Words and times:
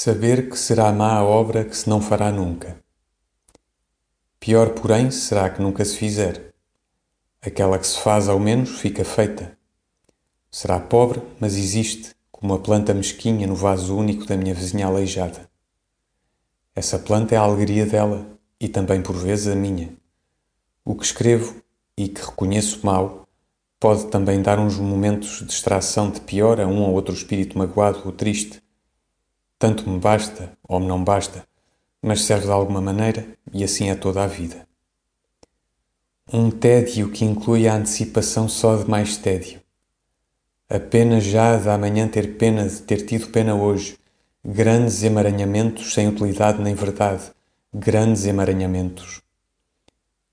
Saber 0.00 0.48
que 0.48 0.56
será 0.56 0.92
má 0.92 1.14
a 1.14 1.24
obra 1.24 1.64
que 1.64 1.76
se 1.76 1.88
não 1.88 2.00
fará 2.00 2.30
nunca. 2.30 2.78
Pior, 4.38 4.70
porém, 4.70 5.10
será 5.10 5.50
que 5.50 5.60
nunca 5.60 5.84
se 5.84 5.96
fizer. 5.96 6.54
Aquela 7.42 7.76
que 7.80 7.86
se 7.88 7.98
faz 7.98 8.28
ao 8.28 8.38
menos 8.38 8.78
fica 8.78 9.04
feita. 9.04 9.58
Será 10.52 10.78
pobre, 10.78 11.20
mas 11.40 11.56
existe, 11.56 12.14
como 12.30 12.54
a 12.54 12.60
planta 12.60 12.94
mesquinha 12.94 13.44
no 13.44 13.56
vaso 13.56 13.96
único 13.96 14.24
da 14.24 14.36
minha 14.36 14.54
vizinha 14.54 14.86
aleijada. 14.86 15.50
Essa 16.76 17.00
planta 17.00 17.34
é 17.34 17.38
a 17.38 17.40
alegria 17.40 17.84
dela 17.84 18.24
e 18.60 18.68
também 18.68 19.02
por 19.02 19.16
vezes 19.16 19.48
a 19.48 19.56
minha. 19.56 19.92
O 20.84 20.94
que 20.94 21.04
escrevo 21.04 21.60
e 21.96 22.06
que 22.06 22.24
reconheço 22.24 22.86
mal 22.86 23.26
pode 23.80 24.06
também 24.06 24.42
dar 24.42 24.60
uns 24.60 24.76
momentos 24.76 25.40
de 25.40 25.46
distração 25.46 26.08
de 26.08 26.20
pior 26.20 26.60
a 26.60 26.68
um 26.68 26.82
ou 26.82 26.92
outro 26.92 27.12
espírito 27.12 27.58
magoado 27.58 28.02
ou 28.04 28.12
triste 28.12 28.62
tanto 29.58 29.90
me 29.90 29.98
basta 29.98 30.56
ou 30.62 30.78
me 30.78 30.86
não 30.86 31.02
basta, 31.02 31.44
mas 32.00 32.22
serve 32.22 32.46
de 32.46 32.52
alguma 32.52 32.80
maneira 32.80 33.26
e 33.52 33.64
assim 33.64 33.90
é 33.90 33.94
toda 33.96 34.22
a 34.22 34.26
vida. 34.26 34.68
Um 36.32 36.50
tédio 36.50 37.10
que 37.10 37.24
inclui 37.24 37.66
a 37.66 37.74
antecipação 37.74 38.48
só 38.48 38.76
de 38.76 38.88
mais 38.88 39.16
tédio. 39.16 39.60
A 40.70 40.78
pena 40.78 41.20
já 41.20 41.56
de 41.56 41.68
amanhã 41.68 42.06
ter 42.06 42.36
pena 42.36 42.68
de 42.68 42.82
ter 42.82 43.04
tido 43.04 43.28
pena 43.28 43.54
hoje. 43.54 43.98
Grandes 44.44 45.02
emaranhamentos 45.02 45.92
sem 45.92 46.06
utilidade 46.06 46.62
nem 46.62 46.74
verdade. 46.74 47.32
Grandes 47.74 48.26
emaranhamentos. 48.26 49.22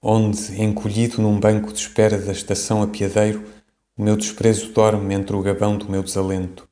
Onde, 0.00 0.62
encolhido 0.62 1.20
num 1.20 1.40
banco 1.40 1.72
de 1.72 1.78
espera 1.80 2.18
da 2.18 2.32
estação 2.32 2.82
apiadeiro, 2.82 3.44
o 3.96 4.02
meu 4.02 4.16
desprezo 4.16 4.72
dorme 4.72 5.14
entre 5.14 5.34
o 5.34 5.42
gabão 5.42 5.76
do 5.76 5.90
meu 5.90 6.02
desalento 6.02 6.67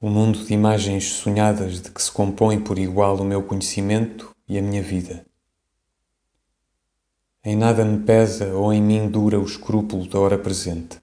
um 0.00 0.10
mundo 0.10 0.44
de 0.44 0.54
imagens 0.54 1.04
sonhadas 1.04 1.82
de 1.82 1.90
que 1.90 2.00
se 2.00 2.12
compõe 2.12 2.60
por 2.60 2.78
igual 2.78 3.16
o 3.16 3.24
meu 3.24 3.42
conhecimento 3.42 4.32
e 4.48 4.56
a 4.56 4.62
minha 4.62 4.80
vida. 4.80 5.26
Em 7.44 7.56
nada 7.56 7.84
me 7.84 8.04
pesa 8.04 8.54
ou 8.54 8.72
em 8.72 8.80
mim 8.80 9.08
dura 9.08 9.40
o 9.40 9.44
escrúpulo 9.44 10.06
da 10.06 10.20
hora 10.20 10.38
presente. 10.38 11.00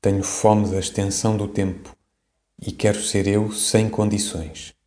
Tenho 0.00 0.22
fome 0.22 0.70
da 0.70 0.78
extensão 0.78 1.36
do 1.36 1.48
tempo 1.48 1.94
e 2.58 2.72
quero 2.72 3.02
ser 3.02 3.26
eu 3.26 3.52
sem 3.52 3.90
condições. 3.90 4.77